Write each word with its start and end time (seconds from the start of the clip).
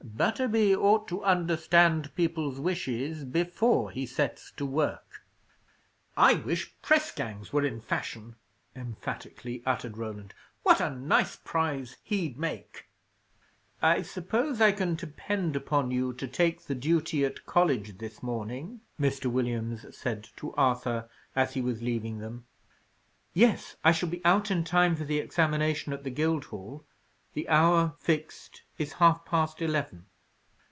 Butterby 0.03 0.75
ought 0.75 1.07
to 1.09 1.23
understand 1.23 2.13
people's 2.15 2.59
wishes, 2.59 3.23
before 3.23 3.89
he 3.91 4.05
sets 4.05 4.51
to 4.57 4.65
work." 4.65 5.23
"I 6.17 6.35
wish 6.35 6.75
press 6.81 7.11
gangs 7.11 7.53
were 7.53 7.63
in 7.65 7.81
fashion!" 7.81 8.35
emphatically 8.75 9.61
uttered 9.65 9.97
Roland. 9.97 10.33
"What 10.63 10.79
a 10.81 10.89
nice 10.91 11.35
prize 11.37 11.97
he'd 12.03 12.37
make!" 12.37 12.85
"I 13.81 14.01
suppose 14.01 14.59
I 14.59 14.71
can 14.73 14.95
depend 14.95 15.55
upon 15.55 15.91
you 15.91 16.13
to 16.13 16.27
take 16.27 16.65
the 16.65 16.75
duty 16.75 17.23
at 17.23 17.45
College 17.45 17.97
this 17.99 18.21
morning?" 18.21 18.81
Mr. 18.99 19.25
Williams 19.25 19.95
said 19.95 20.27
to 20.37 20.53
Arthur, 20.53 21.09
as 21.35 21.53
he 21.53 21.61
was 21.61 21.81
leaving 21.81 22.19
them. 22.19 22.45
"Yes, 23.33 23.75
I 23.83 23.91
shall 23.91 24.09
be 24.09 24.23
out 24.25 24.49
in 24.51 24.63
time 24.63 24.95
for 24.95 25.03
the 25.05 25.17
examination 25.19 25.93
at 25.93 26.03
the 26.03 26.11
Guildhall. 26.11 26.85
The 27.33 27.47
hour 27.47 27.95
fixed 27.97 28.63
is 28.77 28.93
half 28.93 29.23
past 29.23 29.61
eleven." 29.61 30.07